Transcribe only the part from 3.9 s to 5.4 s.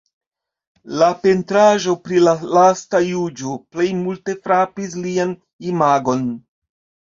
multe frapis lian